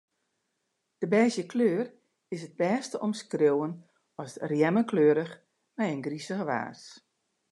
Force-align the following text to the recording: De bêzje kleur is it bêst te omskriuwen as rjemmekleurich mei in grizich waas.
De 0.99 1.07
bêzje 1.11 1.43
kleur 1.51 1.85
is 2.35 2.41
it 2.47 2.57
bêst 2.61 2.89
te 2.91 2.97
omskriuwen 3.05 3.73
as 4.21 4.33
rjemmekleurich 4.49 5.33
mei 5.75 5.91
in 5.95 6.05
grizich 6.05 6.43
waas. 6.49 6.81